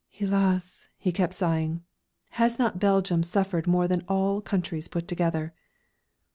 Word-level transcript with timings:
"Hélas!" 0.19 0.87
he 0.97 1.11
kept 1.11 1.35
sighing. 1.35 1.83
"Has 2.31 2.57
not 2.57 2.79
Belgium 2.79 3.21
suffered 3.21 3.67
more 3.67 3.87
than 3.87 4.01
all 4.09 4.41
countries 4.41 4.87
put 4.87 5.07
together?" 5.07 5.53